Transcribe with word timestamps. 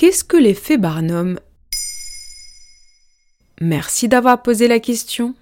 Qu'est-ce 0.00 0.24
que 0.24 0.38
l'effet 0.38 0.78
Barnum? 0.78 1.38
Merci 3.60 4.08
d'avoir 4.08 4.40
posé 4.40 4.66
la 4.66 4.80
question. 4.80 5.34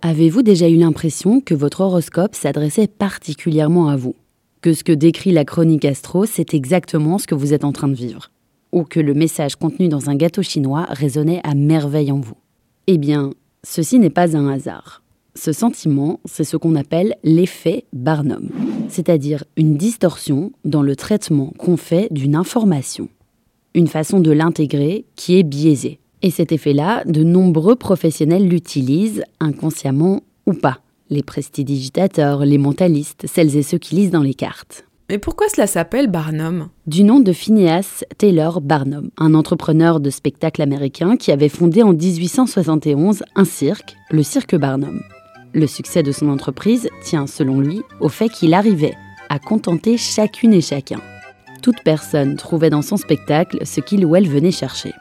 Avez-vous 0.00 0.42
déjà 0.42 0.68
eu 0.68 0.76
l'impression 0.76 1.40
que 1.40 1.56
votre 1.56 1.80
horoscope 1.80 2.36
s'adressait 2.36 2.86
particulièrement 2.86 3.88
à 3.88 3.96
vous? 3.96 4.14
Que 4.60 4.74
ce 4.74 4.84
que 4.84 4.92
décrit 4.92 5.32
la 5.32 5.44
chronique 5.44 5.84
astro, 5.84 6.24
c'est 6.24 6.54
exactement 6.54 7.18
ce 7.18 7.26
que 7.26 7.34
vous 7.34 7.52
êtes 7.52 7.64
en 7.64 7.72
train 7.72 7.88
de 7.88 7.96
vivre? 7.96 8.30
Ou 8.70 8.84
que 8.84 9.00
le 9.00 9.12
message 9.12 9.56
contenu 9.56 9.88
dans 9.88 10.08
un 10.08 10.14
gâteau 10.14 10.42
chinois 10.42 10.86
résonnait 10.88 11.40
à 11.42 11.56
merveille 11.56 12.12
en 12.12 12.20
vous? 12.20 12.36
Eh 12.86 12.98
bien, 12.98 13.32
ceci 13.64 13.98
n'est 13.98 14.08
pas 14.08 14.36
un 14.36 14.46
hasard. 14.48 15.02
Ce 15.34 15.50
sentiment, 15.50 16.20
c'est 16.26 16.44
ce 16.44 16.56
qu'on 16.56 16.76
appelle 16.76 17.16
l'effet 17.24 17.86
Barnum, 17.92 18.50
c'est-à-dire 18.88 19.42
une 19.56 19.76
distorsion 19.76 20.52
dans 20.64 20.82
le 20.82 20.94
traitement 20.94 21.52
qu'on 21.58 21.76
fait 21.76 22.06
d'une 22.12 22.36
information, 22.36 23.08
une 23.76 23.86
façon 23.88 24.20
de 24.20 24.32
l'intégrer 24.32 25.04
qui 25.14 25.38
est 25.38 25.42
biaisée. 25.42 26.00
Et 26.22 26.30
cet 26.30 26.50
effet-là, 26.50 27.04
de 27.04 27.22
nombreux 27.22 27.76
professionnels 27.76 28.48
l'utilisent, 28.48 29.22
inconsciemment 29.38 30.22
ou 30.46 30.54
pas. 30.54 30.78
Les 31.10 31.22
prestidigitateurs, 31.22 32.44
les 32.46 32.58
mentalistes, 32.58 33.26
celles 33.26 33.54
et 33.54 33.62
ceux 33.62 33.78
qui 33.78 33.94
lisent 33.94 34.10
dans 34.10 34.22
les 34.22 34.34
cartes. 34.34 34.86
Mais 35.10 35.18
pourquoi 35.18 35.48
cela 35.48 35.66
s'appelle 35.66 36.10
Barnum? 36.10 36.70
Du 36.86 37.04
nom 37.04 37.20
de 37.20 37.32
Phineas 37.32 38.02
Taylor 38.16 38.60
Barnum, 38.60 39.10
un 39.18 39.34
entrepreneur 39.34 40.00
de 40.00 40.10
spectacle 40.10 40.62
américain 40.62 41.16
qui 41.16 41.30
avait 41.30 41.50
fondé 41.50 41.82
en 41.82 41.92
1871 41.92 43.22
un 43.36 43.44
cirque, 43.44 43.94
le 44.10 44.22
Cirque 44.22 44.56
Barnum. 44.56 45.02
Le 45.52 45.66
succès 45.66 46.02
de 46.02 46.12
son 46.12 46.30
entreprise 46.30 46.88
tient, 47.02 47.26
selon 47.26 47.60
lui, 47.60 47.82
au 48.00 48.08
fait 48.08 48.30
qu'il 48.30 48.54
arrivait 48.54 48.94
à 49.28 49.38
contenter 49.38 49.96
chacune 49.96 50.54
et 50.54 50.60
chacun. 50.60 51.00
Toute 51.66 51.82
personne 51.82 52.36
trouvait 52.36 52.70
dans 52.70 52.80
son 52.80 52.96
spectacle 52.96 53.66
ce 53.66 53.80
qu'il 53.80 54.06
ou 54.06 54.14
elle 54.14 54.28
venait 54.28 54.52
chercher. 54.52 54.92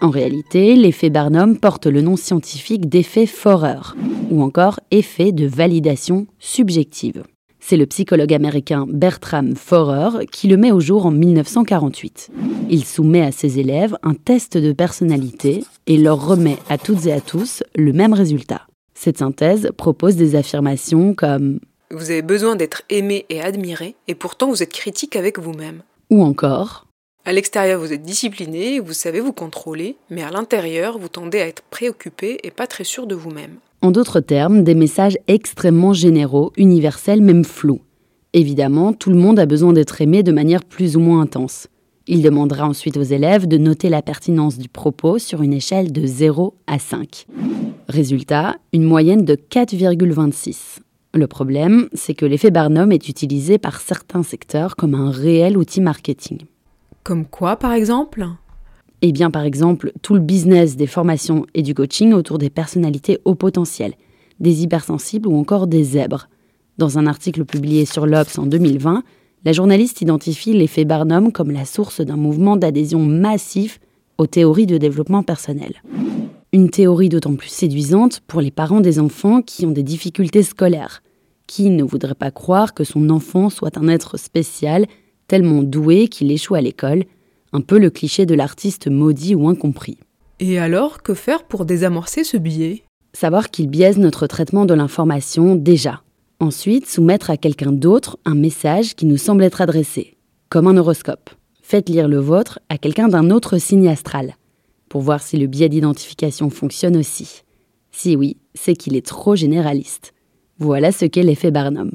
En 0.00 0.08
réalité, 0.08 0.76
l'effet 0.76 1.10
Barnum 1.10 1.58
porte 1.58 1.86
le 1.86 2.00
nom 2.00 2.14
scientifique 2.14 2.88
d'effet 2.88 3.26
Forer, 3.26 3.96
ou 4.30 4.40
encore 4.44 4.78
effet 4.92 5.32
de 5.32 5.48
validation 5.48 6.28
subjective. 6.38 7.24
C'est 7.58 7.76
le 7.76 7.86
psychologue 7.86 8.32
américain 8.32 8.86
Bertram 8.88 9.56
Forer 9.56 10.26
qui 10.30 10.46
le 10.46 10.56
met 10.56 10.70
au 10.70 10.78
jour 10.78 11.06
en 11.06 11.10
1948. 11.10 12.30
Il 12.70 12.84
soumet 12.84 13.22
à 13.22 13.32
ses 13.32 13.58
élèves 13.58 13.96
un 14.04 14.14
test 14.14 14.56
de 14.56 14.70
personnalité 14.70 15.64
et 15.88 15.98
leur 15.98 16.24
remet 16.24 16.58
à 16.70 16.78
toutes 16.78 17.06
et 17.06 17.12
à 17.12 17.20
tous 17.20 17.64
le 17.74 17.92
même 17.92 18.12
résultat. 18.12 18.68
Cette 18.94 19.18
synthèse 19.18 19.72
propose 19.76 20.14
des 20.14 20.36
affirmations 20.36 21.14
comme 21.14 21.58
Vous 21.90 22.12
avez 22.12 22.22
besoin 22.22 22.54
d'être 22.54 22.82
aimé 22.90 23.26
et 23.28 23.40
admiré, 23.40 23.96
et 24.06 24.14
pourtant 24.14 24.50
vous 24.50 24.62
êtes 24.62 24.72
critique 24.72 25.16
avec 25.16 25.40
vous-même. 25.40 25.82
Ou 26.10 26.22
encore 26.22 26.86
à 27.28 27.32
l'extérieur, 27.32 27.80
vous 27.80 27.92
êtes 27.92 28.02
discipliné, 28.02 28.78
vous 28.78 28.92
savez 28.92 29.18
vous 29.18 29.32
contrôler, 29.32 29.96
mais 30.10 30.22
à 30.22 30.30
l'intérieur, 30.30 30.96
vous 30.96 31.08
tendez 31.08 31.40
à 31.40 31.48
être 31.48 31.64
préoccupé 31.70 32.38
et 32.44 32.52
pas 32.52 32.68
très 32.68 32.84
sûr 32.84 33.08
de 33.08 33.16
vous-même. 33.16 33.56
En 33.82 33.90
d'autres 33.90 34.20
termes, 34.20 34.62
des 34.62 34.76
messages 34.76 35.18
extrêmement 35.26 35.92
généraux, 35.92 36.52
universels, 36.56 37.20
même 37.20 37.44
flous. 37.44 37.80
Évidemment, 38.32 38.92
tout 38.92 39.10
le 39.10 39.16
monde 39.16 39.40
a 39.40 39.46
besoin 39.46 39.72
d'être 39.72 40.00
aimé 40.00 40.22
de 40.22 40.30
manière 40.30 40.64
plus 40.64 40.96
ou 40.96 41.00
moins 41.00 41.20
intense. 41.20 41.66
Il 42.06 42.22
demandera 42.22 42.68
ensuite 42.68 42.96
aux 42.96 43.02
élèves 43.02 43.48
de 43.48 43.58
noter 43.58 43.88
la 43.88 44.02
pertinence 44.02 44.56
du 44.56 44.68
propos 44.68 45.18
sur 45.18 45.42
une 45.42 45.52
échelle 45.52 45.90
de 45.90 46.06
0 46.06 46.54
à 46.68 46.78
5. 46.78 47.26
Résultat, 47.88 48.54
une 48.72 48.84
moyenne 48.84 49.24
de 49.24 49.34
4,26. 49.34 50.78
Le 51.14 51.26
problème, 51.26 51.88
c'est 51.94 52.14
que 52.14 52.26
l'effet 52.26 52.50
Barnum 52.50 52.92
est 52.92 53.08
utilisé 53.08 53.58
par 53.58 53.80
certains 53.80 54.22
secteurs 54.22 54.76
comme 54.76 54.94
un 54.94 55.10
réel 55.10 55.56
outil 55.56 55.80
marketing. 55.80 56.42
Comme 57.04 57.24
quoi, 57.24 57.56
par 57.56 57.72
exemple? 57.72 58.26
Eh 59.02 59.12
bien, 59.12 59.30
par 59.30 59.44
exemple, 59.44 59.92
tout 60.02 60.14
le 60.14 60.20
business 60.20 60.76
des 60.76 60.86
formations 60.86 61.46
et 61.54 61.62
du 61.62 61.74
coaching 61.74 62.12
autour 62.12 62.38
des 62.38 62.50
personnalités 62.50 63.18
au 63.24 63.34
potentiel, 63.34 63.94
des 64.40 64.62
hypersensibles 64.62 65.28
ou 65.28 65.36
encore 65.36 65.66
des 65.66 65.84
zèbres. 65.84 66.28
Dans 66.78 66.98
un 66.98 67.06
article 67.06 67.44
publié 67.44 67.86
sur 67.86 68.06
l'Obs 68.06 68.38
en 68.38 68.46
2020, 68.46 69.02
la 69.44 69.52
journaliste 69.52 70.00
identifie 70.00 70.52
l'effet 70.52 70.84
Barnum 70.84 71.30
comme 71.30 71.50
la 71.50 71.64
source 71.64 72.00
d'un 72.00 72.16
mouvement 72.16 72.56
d'adhésion 72.56 73.00
massif 73.00 73.80
aux 74.18 74.26
théories 74.26 74.66
de 74.66 74.76
développement 74.78 75.22
personnel. 75.22 75.82
Une 76.52 76.70
théorie 76.70 77.08
d'autant 77.08 77.34
plus 77.34 77.50
séduisante 77.50 78.20
pour 78.26 78.40
les 78.40 78.50
parents 78.50 78.80
des 78.80 78.98
enfants 78.98 79.42
qui 79.42 79.66
ont 79.66 79.70
des 79.70 79.82
difficultés 79.82 80.42
scolaires. 80.42 81.02
Qui 81.46 81.70
ne 81.70 81.84
voudrait 81.84 82.14
pas 82.14 82.30
croire 82.30 82.74
que 82.74 82.84
son 82.84 83.08
enfant 83.10 83.50
soit 83.50 83.78
un 83.78 83.88
être 83.88 84.16
spécial 84.16 84.86
tellement 85.28 85.62
doué 85.62 86.08
qu'il 86.08 86.30
échoue 86.30 86.54
à 86.54 86.60
l'école, 86.60 87.04
un 87.52 87.60
peu 87.60 87.78
le 87.78 87.90
cliché 87.90 88.26
de 88.26 88.34
l'artiste 88.34 88.88
maudit 88.88 89.34
ou 89.34 89.48
incompris. 89.48 89.98
Et 90.40 90.58
alors, 90.58 91.02
que 91.02 91.14
faire 91.14 91.44
pour 91.44 91.64
désamorcer 91.64 92.24
ce 92.24 92.36
biais? 92.36 92.82
Savoir 93.12 93.50
qu'il 93.50 93.68
biaise 93.68 93.98
notre 93.98 94.26
traitement 94.26 94.66
de 94.66 94.74
l'information 94.74 95.54
déjà. 95.54 96.02
Ensuite, 96.38 96.86
soumettre 96.86 97.30
à 97.30 97.38
quelqu'un 97.38 97.72
d'autre 97.72 98.18
un 98.26 98.34
message 98.34 98.94
qui 98.94 99.06
nous 99.06 99.16
semble 99.16 99.42
être 99.42 99.62
adressé, 99.62 100.16
comme 100.50 100.66
un 100.66 100.76
horoscope. 100.76 101.30
Faites 101.62 101.88
lire 101.88 102.08
le 102.08 102.18
vôtre 102.18 102.60
à 102.68 102.76
quelqu'un 102.76 103.08
d'un 103.08 103.30
autre 103.30 103.56
signe 103.58 103.88
astral, 103.88 104.36
pour 104.88 105.00
voir 105.00 105.22
si 105.22 105.38
le 105.38 105.46
biais 105.46 105.70
d'identification 105.70 106.50
fonctionne 106.50 106.96
aussi. 106.96 107.42
Si 107.90 108.16
oui, 108.16 108.36
c'est 108.54 108.76
qu'il 108.76 108.96
est 108.96 109.06
trop 109.06 109.34
généraliste. 109.34 110.12
Voilà 110.58 110.90
ce 110.90 111.04
qu'est 111.04 111.22
l'effet 111.22 111.50
Barnum. 111.50 111.90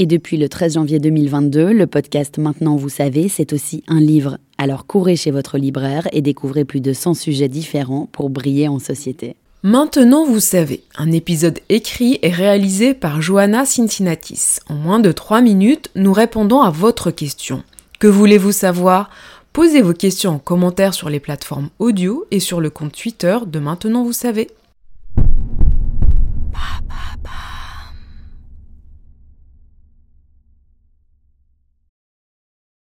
Et 0.00 0.06
depuis 0.06 0.36
le 0.36 0.48
13 0.48 0.74
janvier 0.74 0.98
2022, 0.98 1.72
le 1.72 1.86
podcast 1.86 2.36
Maintenant 2.38 2.74
vous 2.74 2.88
savez, 2.88 3.28
c'est 3.28 3.52
aussi 3.52 3.84
un 3.86 4.00
livre. 4.00 4.38
Alors 4.58 4.84
courez 4.84 5.14
chez 5.14 5.30
votre 5.30 5.56
libraire 5.56 6.08
et 6.10 6.20
découvrez 6.20 6.64
plus 6.64 6.80
de 6.80 6.92
100 6.92 7.14
sujets 7.14 7.48
différents 7.48 8.08
pour 8.10 8.28
briller 8.28 8.66
en 8.66 8.80
société. 8.80 9.36
Maintenant 9.62 10.26
vous 10.26 10.40
savez, 10.40 10.82
un 10.96 11.12
épisode 11.12 11.60
écrit 11.68 12.18
et 12.22 12.30
réalisé 12.30 12.92
par 12.92 13.22
Johanna 13.22 13.64
Cincinnatis. 13.64 14.58
En 14.68 14.74
moins 14.74 14.98
de 14.98 15.12
3 15.12 15.40
minutes, 15.42 15.90
nous 15.94 16.12
répondons 16.12 16.60
à 16.60 16.70
votre 16.70 17.12
question. 17.12 17.62
Que 18.00 18.08
voulez-vous 18.08 18.52
savoir? 18.52 19.10
Posez 19.52 19.80
vos 19.80 19.94
questions 19.94 20.32
en 20.32 20.38
commentaire 20.40 20.94
sur 20.94 21.08
les 21.08 21.20
plateformes 21.20 21.70
audio 21.78 22.26
et 22.32 22.40
sur 22.40 22.60
le 22.60 22.70
compte 22.70 23.00
Twitter 23.00 23.38
de 23.46 23.58
Maintenant 23.60 24.02
vous 24.02 24.12
savez. 24.12 24.48